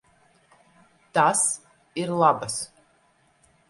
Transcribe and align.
Tas 1.19 1.45
ir 2.05 2.17
labas. 2.25 2.61